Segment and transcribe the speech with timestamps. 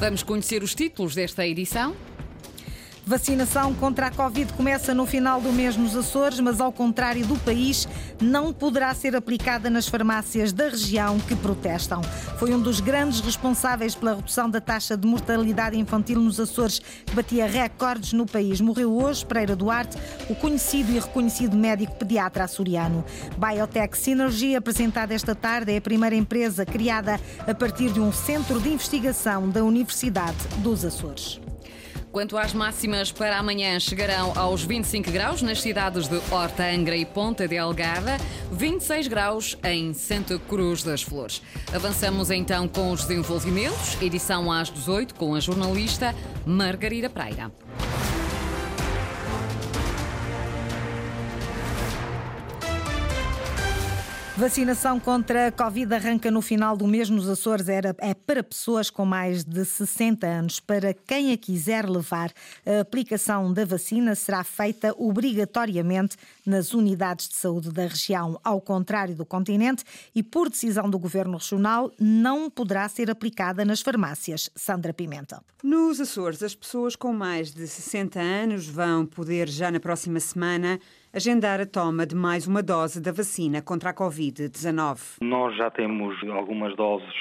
[0.00, 1.94] Vamos conhecer os títulos desta edição.
[3.10, 7.36] Vacinação contra a Covid começa no final do mês nos Açores, mas ao contrário do
[7.40, 7.88] país,
[8.22, 12.02] não poderá ser aplicada nas farmácias da região que protestam.
[12.38, 17.12] Foi um dos grandes responsáveis pela redução da taxa de mortalidade infantil nos Açores, que
[17.12, 18.60] batia recordes no país.
[18.60, 19.98] Morreu hoje Pereira Duarte,
[20.28, 23.04] o conhecido e reconhecido médico pediatra açoriano.
[23.36, 28.60] Biotech Synergy, apresentada esta tarde, é a primeira empresa criada a partir de um centro
[28.60, 31.40] de investigação da Universidade dos Açores.
[32.12, 37.06] Quanto às máximas para amanhã, chegarão aos 25 graus nas cidades de Horta, Angra e
[37.06, 38.16] Ponta Delgada,
[38.50, 41.40] 26 graus em Santa Cruz das Flores.
[41.72, 46.12] Avançamos então com os desenvolvimentos, edição às 18 com a jornalista
[46.44, 47.52] Margarida Pereira.
[54.40, 57.68] Vacinação contra a Covid arranca no final do mês nos Açores.
[57.68, 60.58] Era, é para pessoas com mais de 60 anos.
[60.58, 62.32] Para quem a quiser levar,
[62.64, 69.14] a aplicação da vacina será feita obrigatoriamente nas unidades de saúde da região, ao contrário
[69.14, 74.48] do continente, e por decisão do Governo Regional, não poderá ser aplicada nas farmácias.
[74.56, 75.42] Sandra Pimenta.
[75.62, 80.80] Nos Açores, as pessoas com mais de 60 anos vão poder, já na próxima semana,
[81.12, 85.18] agendar a toma de mais uma dose da vacina contra a Covid-19.
[85.20, 87.14] Nós já temos algumas doses,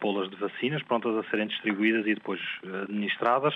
[0.00, 2.40] bolas de vacinas prontas a serem distribuídas e depois
[2.82, 3.54] administradas.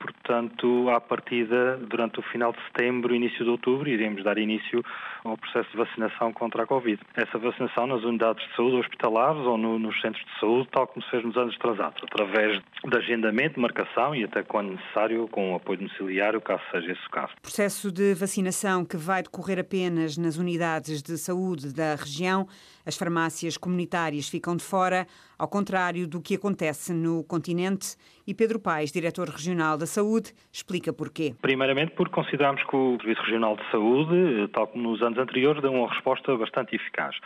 [0.00, 4.82] Portanto, à partida, durante o final de setembro, início de outubro, iremos dar início
[5.22, 6.98] ao processo de vacinação contra a Covid.
[7.14, 11.04] Essa vacinação nas unidades de saúde hospitalares ou no, nos centros de saúde, tal como
[11.04, 15.56] se fez nos anos atrasados, através de agendamento, marcação e até quando necessário, com o
[15.56, 17.32] apoio domiciliário, caso seja esse o caso.
[17.42, 22.48] Processo de vacinação que vai decorrer apenas nas unidades de saúde da região.
[22.86, 25.06] As farmácias comunitárias ficam de fora,
[25.40, 27.96] ao contrário do que acontece no continente.
[28.26, 31.34] E Pedro Paes, diretor regional da Saúde, explica porquê.
[31.40, 35.72] Primeiramente, porque consideramos que o Serviço Regional de Saúde, tal como nos anos anteriores, deu
[35.72, 37.16] uma resposta bastante eficaz.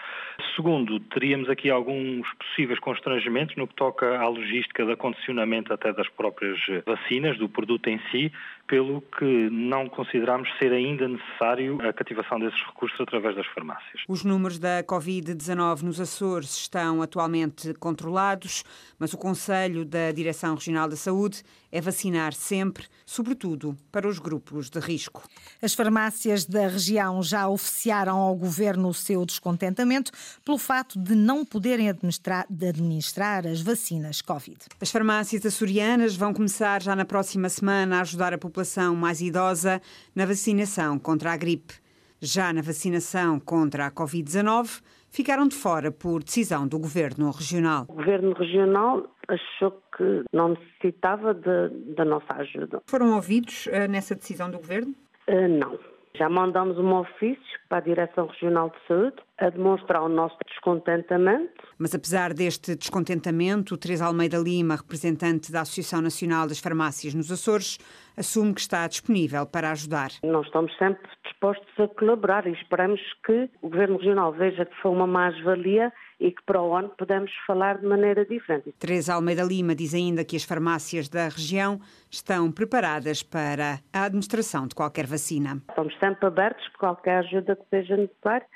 [0.54, 6.08] Segundo, teríamos aqui alguns possíveis constrangimentos no que toca à logística de acondicionamento até das
[6.10, 6.56] próprias
[6.86, 8.32] vacinas, do produto em si,
[8.66, 14.02] pelo que não consideramos ser ainda necessário a cativação desses recursos através das farmácias.
[14.08, 18.64] Os números da Covid-19 nos Açores estão atualmente controlados,
[18.98, 24.70] mas o Conselho da Direção Regional da Saúde é vacinar sempre, sobretudo para os grupos
[24.70, 25.22] de risco.
[25.60, 30.10] As farmácias da região já oficiaram ao governo o seu descontentamento
[30.44, 34.58] pelo fato de não poderem administrar, de administrar as vacinas Covid.
[34.80, 38.53] As farmácias açorianas vão começar já na próxima semana a ajudar a população
[38.94, 39.80] mais idosa
[40.14, 41.74] na vacinação contra a gripe.
[42.20, 47.84] Já na vacinação contra a Covid-19, ficaram de fora por decisão do Governo Regional.
[47.88, 52.80] O Governo Regional achou que não necessitava de, da nossa ajuda.
[52.86, 54.94] Foram ouvidos uh, nessa decisão do Governo?
[55.28, 55.78] Uh, não.
[56.16, 61.50] Já mandamos um ofício para a Direção Regional de Saúde a demonstrar o nosso descontentamento.
[61.76, 67.78] Mas apesar deste descontentamento, Teresa Almeida Lima, representante da Associação Nacional das Farmácias nos Açores,
[68.16, 70.10] assume que está disponível para ajudar.
[70.22, 74.92] Nós estamos sempre dispostos a colaborar e esperamos que o Governo Regional veja que foi
[74.92, 75.92] uma mais-valia
[76.24, 78.72] e que para o ano podemos falar de maneira diferente.
[78.78, 81.78] Teresa Almeida Lima diz ainda que as farmácias da região
[82.10, 85.60] estão preparadas para a administração de qualquer vacina.
[85.68, 88.46] Estamos sempre abertos para qualquer ajuda que seja necessária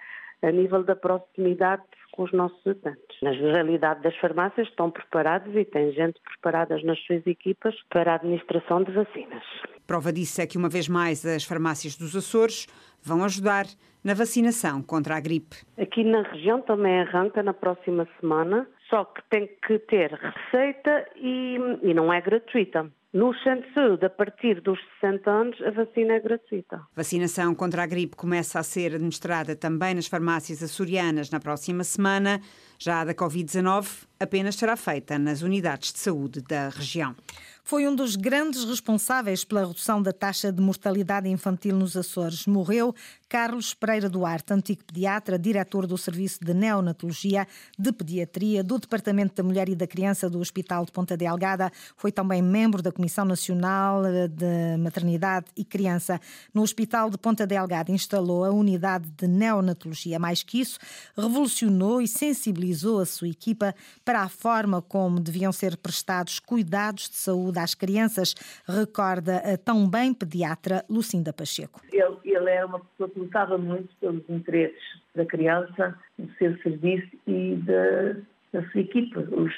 [0.43, 3.21] a nível da proximidade com os nossos habitantes.
[3.21, 8.15] Na realidade das farmácias estão preparados e têm gente preparada nas suas equipas para a
[8.15, 9.45] administração de vacinas.
[9.87, 12.67] Prova disso é que, uma vez mais, as farmácias dos Açores
[13.03, 13.67] vão ajudar
[14.09, 15.57] na vacinação contra a gripe.
[15.79, 21.59] Aqui na região também arranca na próxima semana, só que tem que ter receita e,
[21.83, 22.91] e não é gratuita.
[23.13, 26.81] No centro de saúde, a partir dos 60 anos, a vacina é gratuita.
[26.95, 32.41] Vacinação contra a gripe começa a ser administrada também nas farmácias açorianas na próxima semana.
[32.79, 37.15] Já a da Covid-19 apenas será feita nas unidades de saúde da região
[37.69, 42.47] foi um dos grandes responsáveis pela redução da taxa de mortalidade infantil nos Açores.
[42.47, 42.95] Morreu
[43.29, 47.47] Carlos Pereira Duarte, antigo pediatra, diretor do Serviço de Neonatologia
[47.79, 51.71] de Pediatria do Departamento da Mulher e da Criança do Hospital de Ponta Delgada.
[51.95, 54.01] Foi também membro da Comissão Nacional
[54.31, 56.19] de Maternidade e Criança.
[56.55, 60.19] No Hospital de Ponta Delgada instalou a unidade de neonatologia.
[60.19, 60.79] Mais que isso,
[61.15, 63.75] revolucionou e sensibilizou a sua equipa
[64.07, 68.35] para a forma como deviam ser prestados cuidados de saúde às crianças,
[68.67, 71.81] recorda a tão bem pediatra Lucinda Pacheco.
[71.93, 74.83] Ele, ele era uma pessoa lutava muito pelos interesses
[75.15, 79.21] da criança, do seu serviço e de, a sua equipa.
[79.21, 79.53] Os,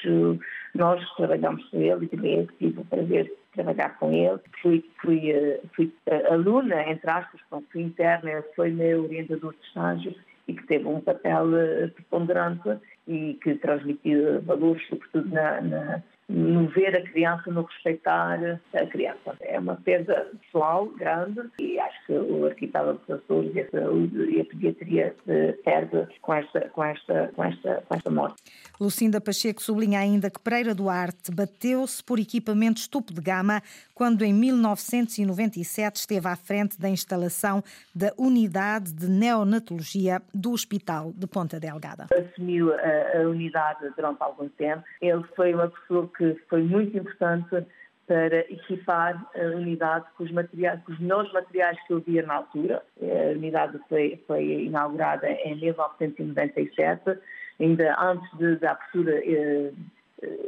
[0.75, 4.39] nós trabalhamos com ele e também tive o prazer de trabalhar com ele.
[4.61, 5.93] Fui, fui, fui
[6.29, 10.15] aluna, entre aspas, fui interna, ele foi meu orientador de estágio
[10.47, 11.47] e que teve um papel
[11.93, 18.85] preponderante e que transmitiu valores, sobretudo na, na no ver a criança, no respeitar a
[18.87, 19.35] criança.
[19.41, 24.31] É uma perda pessoal grande e acho que o Arquipelágo dos Açores e a saúde
[24.31, 28.41] e a pediatria se perde com esta, com esta, com esta, com esta morte.
[28.79, 33.61] Lucinda Pacheco sublinha ainda que Pereira Duarte bateu-se por equipamentos topo de gama
[33.93, 37.63] quando em 1997 esteve à frente da instalação
[37.93, 42.07] da unidade de neonatologia do Hospital de Ponta Delgada.
[42.11, 44.83] Assumiu a, a unidade durante algum tempo.
[45.01, 47.65] Ele foi uma pessoa que que foi muito importante
[48.05, 52.83] para equipar a unidade com os, materiais, com os melhores materiais que havia na altura.
[53.01, 57.17] A unidade foi, foi inaugurada em 1997,
[57.59, 59.71] ainda antes de, da abertura eh,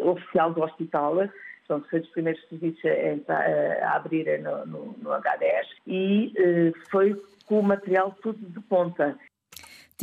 [0.02, 1.16] oficial do hospital.
[1.66, 6.74] Portanto, foi dos primeiros serviços a, a, a abrir no, no, no, H10 e eh,
[6.92, 9.18] foi com o material tudo de ponta.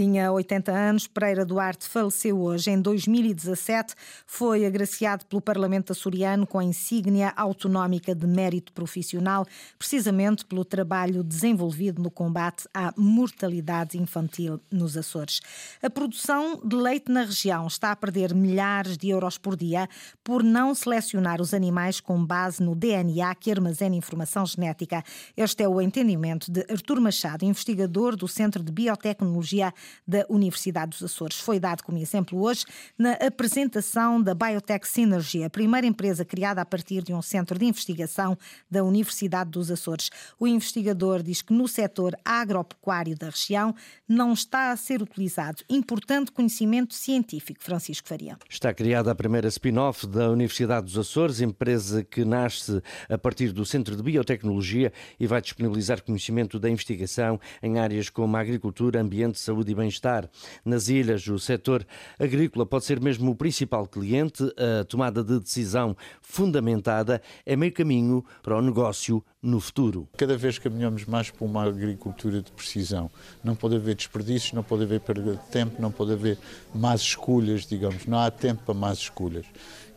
[0.01, 2.71] Tinha 80 anos, Pereira Duarte faleceu hoje.
[2.71, 3.95] Em 2017,
[4.27, 9.45] foi agraciado pelo Parlamento açoriano com a insígnia autonómica de mérito profissional,
[9.79, 15.43] precisamente pelo trabalho desenvolvido no combate à mortalidade infantil nos Açores.
[15.83, 19.87] A produção de leite na região está a perder milhares de euros por dia
[20.25, 25.05] por não selecionar os animais com base no DNA que armazena informação genética.
[25.37, 29.75] Este é o entendimento de Artur Machado, investigador do Centro de Biotecnologia
[30.07, 31.39] da Universidade dos Açores.
[31.39, 32.65] Foi dado como exemplo hoje
[32.99, 37.65] na apresentação da Biotech Synergy, a primeira empresa criada a partir de um centro de
[37.65, 38.37] investigação
[38.71, 40.11] da Universidade dos Açores.
[40.39, 43.75] O investigador diz que no setor agropecuário da região
[44.09, 47.63] não está a ser utilizado importante conhecimento científico.
[47.63, 48.37] Francisco Faria.
[48.49, 53.65] Está criada a primeira spin-off da Universidade dos Açores, empresa que nasce a partir do
[53.65, 59.70] Centro de Biotecnologia e vai disponibilizar conhecimento da investigação em áreas como agricultura, ambiente, saúde
[59.71, 60.29] e bem-estar.
[60.65, 61.87] Nas ilhas, o setor
[62.19, 64.45] agrícola pode ser mesmo o principal cliente.
[64.57, 70.09] A tomada de decisão fundamentada é meio caminho para o negócio no futuro.
[70.17, 73.11] Cada vez caminhamos mais para uma agricultura de precisão.
[73.43, 76.39] Não pode haver desperdícios, não pode haver perda de tempo, não pode haver
[76.75, 78.07] más escolhas, digamos.
[78.07, 79.47] Não há tempo para más escolhas.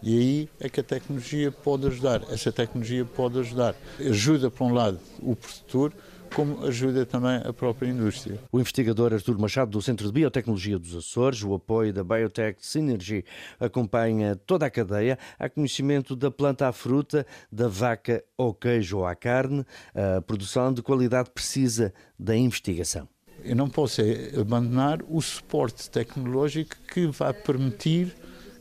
[0.01, 2.23] E aí é que a tecnologia pode ajudar.
[2.29, 3.75] Essa tecnologia pode ajudar.
[3.99, 5.93] Ajuda, por um lado, o produtor,
[6.33, 8.39] como ajuda também a própria indústria.
[8.51, 13.23] O investigador Artur Machado, do Centro de Biotecnologia dos Açores, o apoio da Biotech Synergy
[13.59, 15.17] acompanha toda a cadeia.
[15.37, 19.65] Há conhecimento da planta à fruta, da vaca ao queijo ou à carne.
[19.93, 23.07] A produção de qualidade precisa da investigação.
[23.43, 24.01] Eu não posso
[24.39, 28.15] abandonar o suporte tecnológico que vai permitir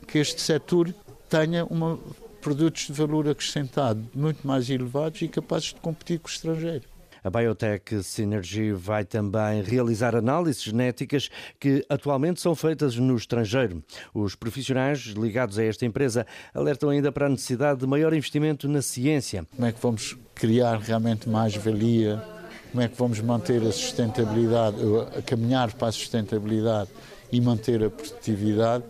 [0.07, 0.93] que este setor
[1.29, 1.99] tenha uma,
[2.41, 6.92] produtos de valor acrescentado muito mais elevados e capazes de competir com o estrangeiro.
[7.25, 11.31] A Biotech Synergy vai também realizar análises genéticas
[11.61, 13.83] que atualmente são feitas no estrangeiro.
[14.13, 18.83] Os profissionais ligados a esta empresa alertam ainda para a necessidade de maior investimento na
[18.83, 19.47] ciência.
[19.55, 22.23] Como é que vamos criar realmente mais valia?
[22.73, 24.77] Como é que vamos manter a sustentabilidade,
[25.17, 26.91] a caminhar para a sustentabilidade
[27.31, 28.85] e manter a produtividade?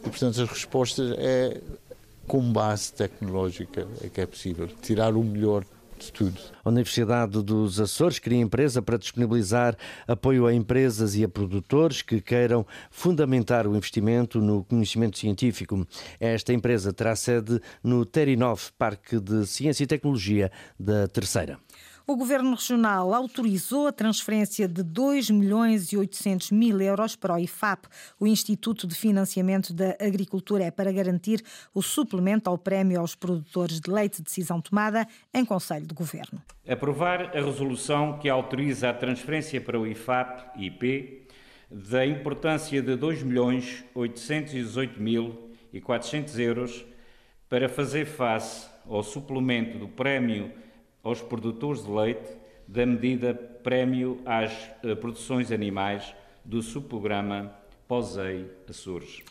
[0.00, 1.60] E, portanto, as respostas é
[2.26, 5.64] com base tecnológica é que é possível tirar o melhor
[6.06, 6.40] de tudo.
[6.64, 12.20] A Universidade dos Açores cria empresa para disponibilizar apoio a empresas e a produtores que
[12.20, 15.86] queiram fundamentar o investimento no conhecimento científico.
[16.18, 21.58] Esta empresa terá sede no Terinov, Parque de Ciência e Tecnologia da Terceira.
[22.04, 27.38] O Governo Regional autorizou a transferência de 2 milhões e 800 mil euros para o
[27.38, 27.86] IFAP,
[28.18, 30.64] o Instituto de Financiamento da Agricultura.
[30.64, 35.44] É para garantir o suplemento ao prémio aos produtores de leite de decisão tomada em
[35.44, 36.42] Conselho de Governo.
[36.68, 41.28] Aprovar a resolução que autoriza a transferência para o IFAP-IP
[41.70, 46.84] da importância de 2 milhões 818 mil e 400 euros
[47.48, 50.50] para fazer face ao suplemento do prémio
[51.02, 57.52] aos produtores de leite da medida Prémio às eh, Produções Animais do subprograma
[57.86, 59.22] POSEI Açores.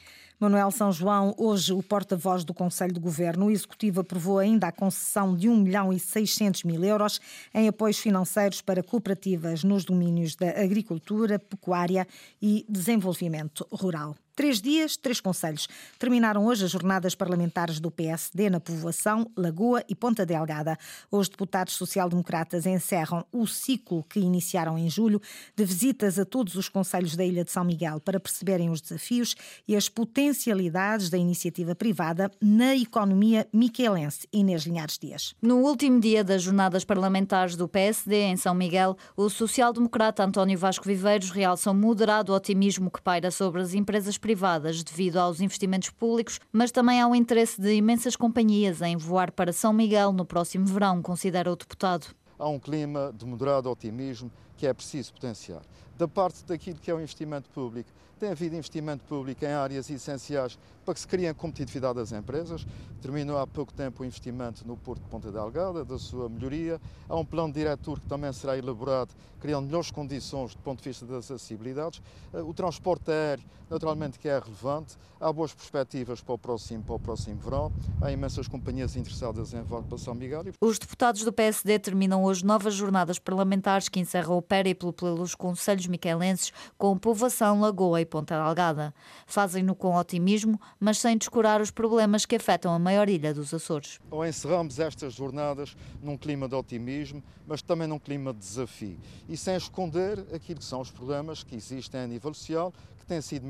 [0.42, 4.72] Manuel São João, hoje o porta-voz do Conselho de Governo, o Executivo aprovou ainda a
[4.72, 7.22] concessão de 1 milhão e 600 mil euros
[7.54, 12.08] em apoios financeiros para cooperativas nos domínios da agricultura, pecuária
[12.42, 14.16] e desenvolvimento rural.
[14.36, 15.68] Três dias, três conselhos.
[16.00, 20.78] Terminaram hoje as jornadas parlamentares do PSD na povoação, Lagoa e Ponta Delgada.
[21.12, 25.22] Os deputados social-democratas encerram o ciclo que iniciaram em julho
[25.56, 29.36] de visitas a todos os conselhos da Ilha de São Miguel para perceberem os desafios
[29.68, 34.28] e as potencialidades da iniciativa privada na economia miquelense.
[34.32, 35.36] Inês Linhares Dias.
[35.42, 40.86] No último dia das jornadas parlamentares do PSD em São Miguel, o social-democrata António Vasco
[40.86, 46.40] Viveiros realça um moderado otimismo que paira sobre as empresas privadas devido aos investimentos públicos,
[46.54, 51.02] mas também ao interesse de imensas companhias em voar para São Miguel no próximo verão,
[51.02, 52.08] considera o deputado.
[52.40, 55.64] Há um clima de moderado otimismo que é preciso potenciar.
[55.98, 57.90] Da parte daquilo que é o investimento público,
[58.20, 62.68] tem havido investimento público em áreas essenciais para que se criem competitividade das empresas.
[63.02, 66.80] Terminou há pouco tempo o investimento no Porto de Ponta Delgada, da sua melhoria.
[67.10, 71.04] Há um plano diretor que também será elaborado, criando melhores condições do ponto de vista
[71.04, 72.00] das acessibilidades.
[72.32, 74.98] Eh, o transporte aéreo, naturalmente, que é relevante.
[75.20, 77.72] Há boas perspectivas para o próximo, para o próximo verão.
[78.00, 80.44] Há imensas companhias interessadas em voar para São Miguel.
[80.62, 85.88] Os deputados do PSD terminam hoje novas jornadas parlamentares que encerram o périplo pelos conselhos
[85.88, 88.94] miquelenses com povoação, Lagoa e Ponta Delgada.
[89.26, 93.98] Fazem-no com otimismo, mas sem descurar os problemas que afetam a maior ilha dos Açores.
[94.12, 99.00] Ou encerramos estas jornadas num clima de otimismo, mas também num clima de desafio.
[99.30, 102.74] E sem esconder aquilo que são os problemas que existem a nível social,
[103.12, 103.46] têm sido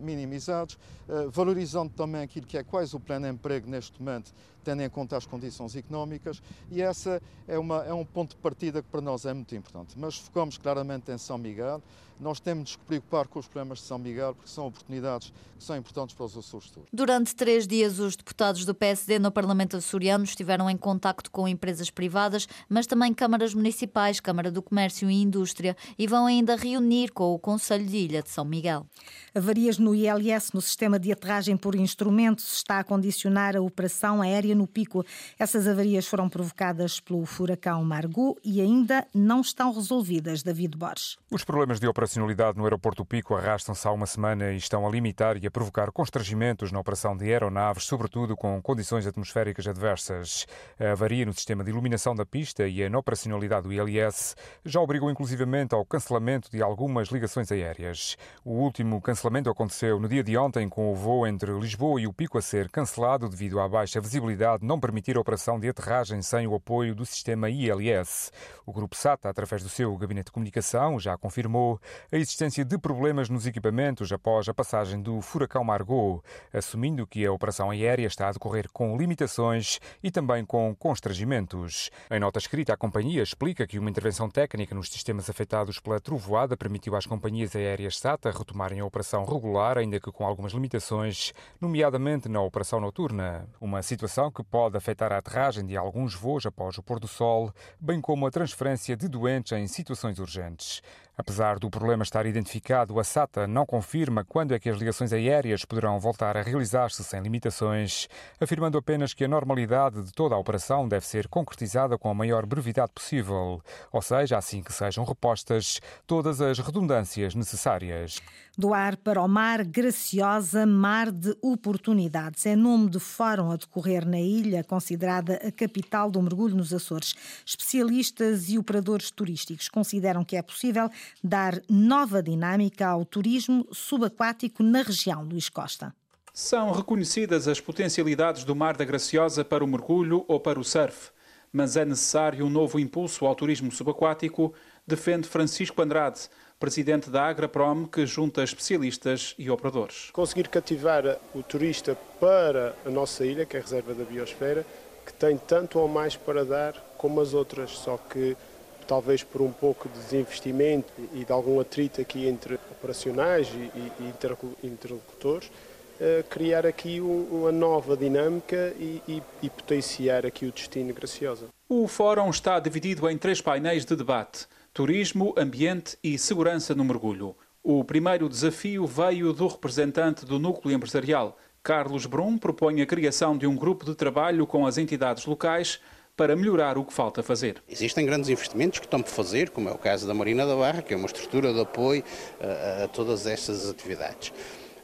[0.00, 0.76] minimizados,
[1.08, 5.16] eh, valorizando também aquilo que é quase o pleno emprego neste momento, tendo em conta
[5.16, 9.24] as condições económicas, e essa é, uma, é um ponto de partida que para nós
[9.24, 9.96] é muito importante.
[9.96, 11.80] Mas focamos claramente em São Miguel,
[12.18, 15.64] nós temos de nos preocupar com os problemas de São Miguel, porque são oportunidades que
[15.64, 16.88] são importantes para os Açores todos.
[16.92, 21.90] Durante três dias, os deputados do PSD no Parlamento açoriano estiveram em contacto com empresas
[21.90, 27.34] privadas, mas também câmaras municipais, Câmara do Comércio e Indústria, e vão ainda reunir com
[27.34, 28.86] o Conselho de Ilha de São Miguel.
[29.34, 34.54] Avarias no ILS, no sistema de aterragem por instrumentos, está a condicionar a operação aérea
[34.54, 35.04] no Pico.
[35.38, 40.42] Essas avarias foram provocadas pelo furacão Margot e ainda não estão resolvidas.
[40.42, 41.16] David Borges.
[41.30, 45.36] Os problemas de operacionalidade no aeroporto Pico arrastam-se há uma semana e estão a limitar
[45.36, 50.46] e a provocar constrangimentos na operação de aeronaves, sobretudo com condições atmosféricas adversas.
[50.78, 55.10] A avaria no sistema de iluminação da pista e a inoperacionalidade do ILS já obrigou
[55.10, 58.16] inclusivamente ao cancelamento de algumas ligações aéreas.
[58.44, 62.12] O último cancelamento aconteceu no dia de ontem com o voo entre Lisboa e o
[62.12, 66.46] Pico a ser cancelado devido à baixa visibilidade não permitir a operação de aterragem sem
[66.46, 68.30] o apoio do sistema ILS.
[68.66, 71.80] O grupo SATA, através do seu gabinete de comunicação, já confirmou
[72.12, 76.22] a existência de problemas nos equipamentos após a passagem do furacão Margot,
[76.52, 81.90] assumindo que a operação aérea está a decorrer com limitações e também com constrangimentos.
[82.10, 86.56] Em nota escrita, a companhia explica que uma intervenção técnica nos sistemas afetados pela trovoada
[86.56, 92.28] permitiu às companhias aéreas SATA retomarem a operação regular, ainda que com algumas limitações, nomeadamente
[92.28, 93.48] na operação noturna.
[93.60, 97.52] Uma situação que pode afetar a aterragem de alguns voos após o pôr do sol,
[97.80, 100.82] bem como a transferência de doentes em situações urgentes.
[101.16, 105.64] Apesar do problema estar identificado, a SATA não confirma quando é que as ligações aéreas
[105.64, 108.08] poderão voltar a realizar-se sem limitações,
[108.40, 112.44] afirmando apenas que a normalidade de toda a operação deve ser concretizada com a maior
[112.44, 118.20] brevidade possível, ou seja, assim que sejam repostas todas as redundâncias necessárias.
[118.56, 122.46] Do ar para o mar, graciosa mar de oportunidades.
[122.46, 127.14] É nome de fórum a decorrer na ilha, considerada a capital do mergulho nos Açores.
[127.44, 130.88] Especialistas e operadores turísticos consideram que é possível
[131.22, 135.94] dar nova dinâmica ao turismo subaquático na região, Luís Costa.
[136.32, 141.10] São reconhecidas as potencialidades do Mar da Graciosa para o mergulho ou para o surf,
[141.52, 144.52] mas é necessário um novo impulso ao turismo subaquático,
[144.84, 150.10] defende Francisco Andrade, presidente da Agraprom, que junta especialistas e operadores.
[150.12, 154.66] Conseguir cativar o turista para a nossa ilha, que é a reserva da biosfera,
[155.06, 158.36] que tem tanto ou mais para dar como as outras, só que
[158.86, 165.48] talvez por um pouco de desinvestimento e de algum atrito aqui entre operacionais e, interlocutores,
[165.48, 171.48] uh, criar aqui uma nova dinâmica e, e, e potenciar aqui o destino Graciosa.
[171.68, 177.34] O fórum está dividido em três painéis de debate: turismo, ambiente e segurança no mergulho.
[177.62, 181.38] O primeiro desafio veio do representante do núcleo empresarial.
[181.62, 185.80] Carlos Brum propõe a criação de um grupo de trabalho com as entidades locais
[186.16, 187.62] para melhorar o que falta fazer.
[187.68, 190.82] Existem grandes investimentos que estão por fazer, como é o caso da Marina da Barra,
[190.82, 192.04] que é uma estrutura de apoio
[192.40, 194.32] a, a todas estas atividades.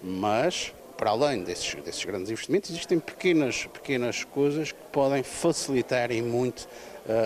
[0.03, 6.23] Mas, para além desses, desses, grandes investimentos, existem pequenas, pequenas coisas que podem facilitar em
[6.23, 6.69] muito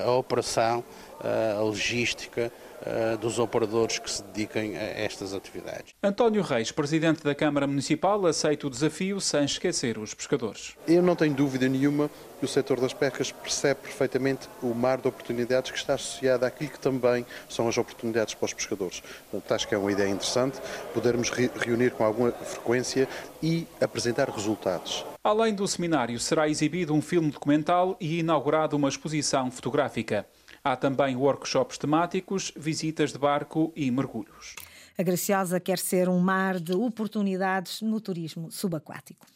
[0.05, 0.85] a operação,
[1.21, 2.74] a logística, uh,
[3.21, 5.95] dos operadores que se dediquem a estas atividades.
[6.03, 10.77] António Reis, presidente da Câmara Municipal, aceita o desafio sem esquecer os pescadores.
[10.87, 15.09] Eu não tenho dúvida nenhuma que o setor das pescas percebe perfeitamente o mar de
[15.09, 19.03] oportunidades que está associado àquilo que também são as oportunidades para os pescadores.
[19.31, 20.61] Portanto, acho que é uma ideia interessante
[20.93, 23.09] podermos reunir com alguma frequência
[23.43, 25.05] e apresentar resultados.
[25.23, 30.27] Além do seminário, será exibido um filme documental e inaugurada uma exposição fotográfica.
[30.67, 34.57] Há também workshops temáticos, visitas de barco e mergulhos.
[34.97, 39.27] A Graciosa quer ser um mar de oportunidades no turismo subaquático.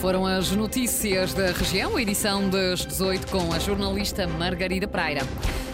[0.00, 5.20] Foram as notícias da região, edição das 18 com a jornalista Margarida Praira.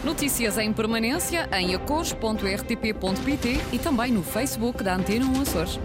[0.03, 5.79] Notícias em permanência em acores.rtp.pt e também no Facebook da Antena 1 Açores.